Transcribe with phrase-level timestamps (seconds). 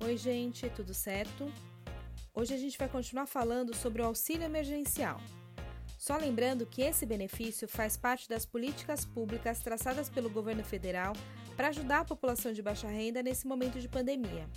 [0.00, 1.52] Oi, gente, tudo certo?
[2.32, 5.20] Hoje a gente vai continuar falando sobre o auxílio emergencial.
[5.98, 11.14] Só lembrando que esse benefício faz parte das políticas públicas traçadas pelo governo federal
[11.56, 14.48] para ajudar a população de baixa renda nesse momento de pandemia.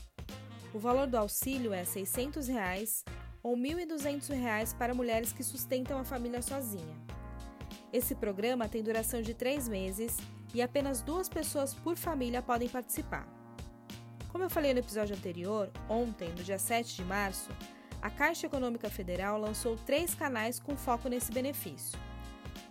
[0.76, 3.04] O valor do auxílio é 600 reais,
[3.42, 6.96] ou R$ 1.200 para mulheres que sustentam a família sozinha.
[7.92, 10.18] Esse programa tem duração de três meses
[10.54, 13.41] e apenas duas pessoas por família podem participar.
[14.32, 17.50] Como eu falei no episódio anterior, ontem, no dia 7 de março,
[18.02, 22.00] a Caixa Econômica Federal lançou três canais com foco nesse benefício: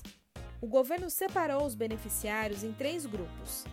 [0.61, 3.65] O governo separou os beneficiários em três grupos.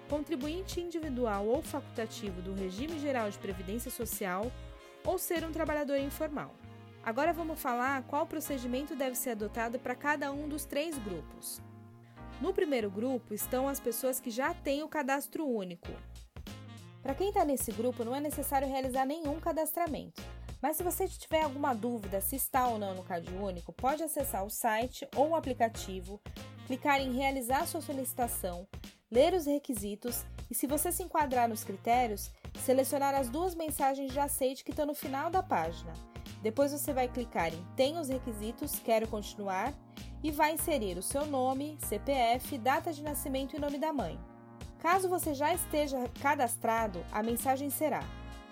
[0.08, 4.50] contribuinte individual ou facultativo do Regime Geral de Previdência Social
[5.04, 6.54] ou ser um trabalhador informal.
[7.02, 11.62] Agora vamos falar qual procedimento deve ser adotado para cada um dos três grupos.
[12.40, 15.88] No primeiro grupo estão as pessoas que já têm o cadastro único.
[17.02, 20.20] Para quem está nesse grupo, não é necessário realizar nenhum cadastramento.
[20.62, 24.44] Mas se você tiver alguma dúvida se está ou não no Cade Único, pode acessar
[24.44, 26.20] o site ou o aplicativo,
[26.66, 28.68] clicar em realizar sua solicitação,
[29.10, 34.20] ler os requisitos e, se você se enquadrar nos critérios, selecionar as duas mensagens de
[34.20, 35.92] aceite que estão no final da página.
[36.42, 39.74] Depois você vai clicar em Tem os requisitos, quero continuar
[40.22, 44.18] e vai inserir o seu nome, CPF, data de nascimento e nome da mãe.
[44.78, 48.02] Caso você já esteja cadastrado, a mensagem será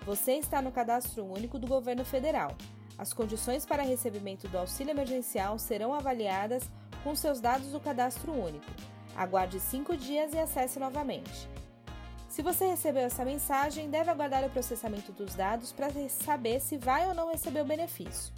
[0.05, 2.55] você está no cadastro único do governo federal.
[2.97, 6.63] As condições para recebimento do auxílio emergencial serão avaliadas
[7.03, 8.65] com seus dados do cadastro único.
[9.15, 11.49] Aguarde cinco dias e acesse novamente.
[12.27, 17.07] Se você recebeu essa mensagem, deve aguardar o processamento dos dados para saber se vai
[17.07, 18.33] ou não receber o benefício.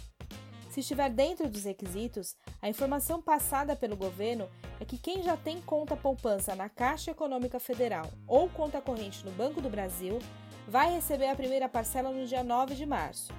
[0.70, 4.48] Se estiver dentro dos requisitos, a informação passada pelo governo
[4.82, 9.30] é que quem já tem conta poupança na Caixa Econômica Federal ou conta corrente no
[9.30, 10.18] Banco do Brasil
[10.66, 13.32] vai receber a primeira parcela no dia 9 de março.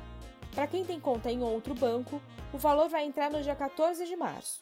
[0.56, 2.22] Para quem tem conta em outro banco,
[2.54, 4.62] o valor vai entrar no dia 14 de março.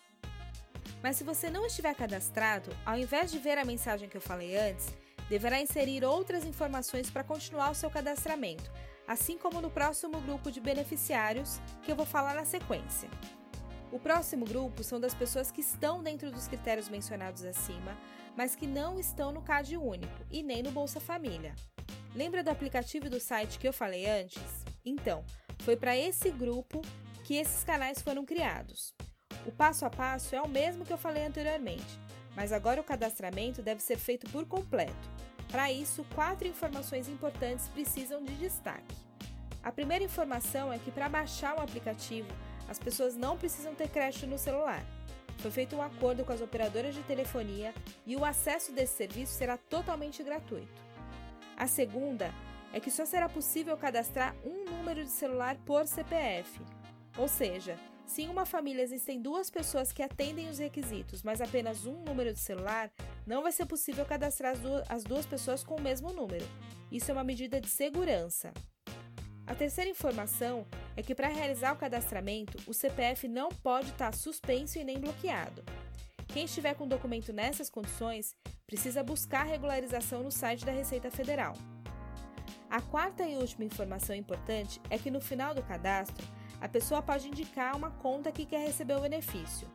[1.04, 4.58] Mas se você não estiver cadastrado, ao invés de ver a mensagem que eu falei
[4.58, 4.88] antes,
[5.30, 8.72] deverá inserir outras informações para continuar o seu cadastramento,
[9.08, 13.08] assim como no próximo grupo de beneficiários que eu vou falar na sequência.
[13.92, 17.98] O próximo grupo são das pessoas que estão dentro dos critérios mencionados acima,
[18.38, 21.54] mas que não estão no CAD único e nem no Bolsa Família.
[22.16, 24.42] Lembra do aplicativo do site que eu falei antes?
[24.86, 25.26] Então,
[25.60, 26.82] foi para esse grupo
[27.26, 28.94] que esses canais foram criados.
[29.46, 32.00] O passo a passo é o mesmo que eu falei anteriormente,
[32.34, 34.94] mas agora o cadastramento deve ser feito por completo.
[35.50, 38.96] Para isso, quatro informações importantes precisam de destaque.
[39.62, 42.30] A primeira informação é que para baixar o aplicativo,
[42.68, 44.84] as pessoas não precisam ter crédito no celular.
[45.38, 47.74] Foi feito um acordo com as operadoras de telefonia
[48.06, 50.82] e o acesso desse serviço será totalmente gratuito.
[51.58, 52.34] A segunda
[52.74, 56.60] é que só será possível cadastrar um número de celular por CPF.
[57.18, 61.86] Ou seja, se em uma família existem duas pessoas que atendem os requisitos, mas apenas
[61.86, 62.92] um número de celular,
[63.26, 64.56] não vai ser possível cadastrar
[64.90, 66.46] as duas pessoas com o mesmo número.
[66.92, 68.54] Isso é uma medida de segurança.
[69.52, 70.66] A terceira informação
[70.96, 75.62] é que para realizar o cadastramento, o CPF não pode estar suspenso e nem bloqueado.
[76.30, 78.34] Quem estiver com o documento nessas condições
[78.66, 81.54] precisa buscar regularização no site da Receita Federal.
[82.70, 86.26] A quarta e última informação importante é que no final do cadastro,
[86.62, 89.68] a pessoa pode indicar uma conta que quer receber o benefício.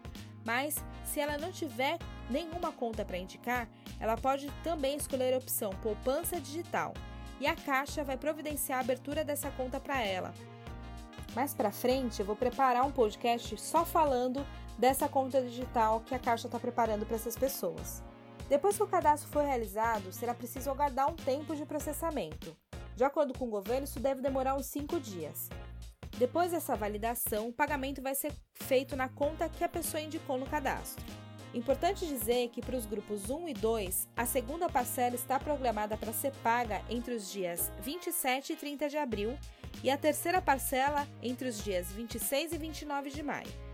[0.42, 1.98] Mas, se ela não tiver
[2.30, 3.68] nenhuma conta para indicar,
[4.00, 6.94] ela pode também escolher a opção Poupança Digital
[7.40, 10.32] e a Caixa vai providenciar a abertura dessa conta para ela.
[11.34, 14.46] Mais para frente, eu vou preparar um podcast só falando
[14.78, 18.02] dessa conta digital que a Caixa está preparando para essas pessoas.
[18.48, 22.56] Depois que o cadastro for realizado, será preciso aguardar um tempo de processamento.
[22.94, 25.50] De acordo com o governo, isso deve demorar uns 5 dias.
[26.16, 30.46] Depois dessa validação, o pagamento vai ser feito na conta que a pessoa indicou no
[30.46, 31.04] cadastro.
[31.54, 36.12] Importante dizer que para os grupos 1 e 2, a segunda parcela está programada para
[36.12, 39.38] ser paga entre os dias 27 e 30 de abril
[39.82, 43.66] e a terceira parcela entre os dias 26 e 29 de maio.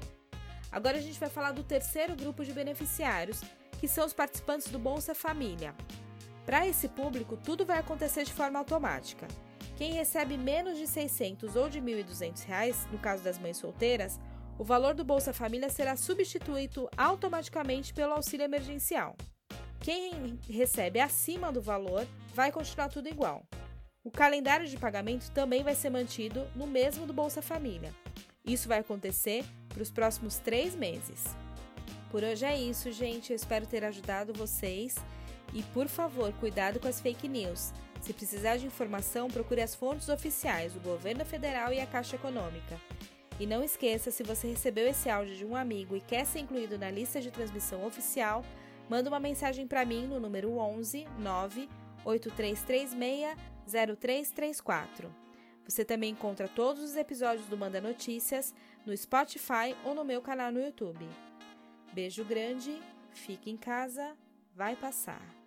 [0.71, 3.43] Agora a gente vai falar do terceiro grupo de beneficiários,
[3.81, 5.75] que são os participantes do Bolsa Família.
[6.47, 9.29] Para esse público, tudo vai acontecer de forma automática.
[9.77, 14.19] Quem recebe menos de 600 ou de 1.200 reais, no caso das mães solteiras,
[14.63, 19.17] o valor do Bolsa Família será substituído automaticamente pelo auxílio emergencial.
[19.81, 23.43] Quem recebe acima do valor vai continuar tudo igual.
[24.05, 27.93] O calendário de pagamento também vai ser mantido no mesmo do Bolsa Família.
[28.47, 31.35] Isso vai acontecer para os próximos três meses.
[32.09, 33.31] Por hoje é isso, gente.
[33.31, 34.95] Eu espero ter ajudado vocês.
[35.53, 37.73] E por favor, cuidado com as fake news.
[38.01, 42.79] Se precisar de informação, procure as fontes oficiais, o governo federal e a Caixa Econômica.
[43.43, 46.79] E não esqueça, se você recebeu esse áudio de um amigo e quer ser incluído
[46.79, 48.45] na lista de transmissão oficial,
[48.89, 51.69] manda uma mensagem para mim no número 11 9
[52.05, 53.37] 8336
[53.67, 55.13] 0334.
[55.65, 58.55] Você também encontra todos os episódios do Manda Notícias
[58.87, 61.05] no Spotify ou no meu canal no YouTube.
[61.93, 62.81] Beijo grande,
[63.11, 64.17] fique em casa,
[64.55, 65.42] vai passar.